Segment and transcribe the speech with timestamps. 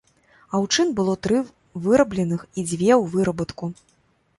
[0.59, 1.37] Аўчын было тры
[1.85, 3.75] вырабленых і дзве ў вырабатку.